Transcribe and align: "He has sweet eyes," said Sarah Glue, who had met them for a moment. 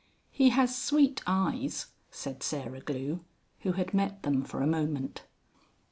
"He 0.31 0.49
has 0.49 0.75
sweet 0.75 1.21
eyes," 1.27 1.91
said 2.09 2.41
Sarah 2.41 2.79
Glue, 2.79 3.19
who 3.59 3.73
had 3.73 3.93
met 3.93 4.23
them 4.23 4.41
for 4.43 4.63
a 4.63 4.65
moment. 4.65 5.25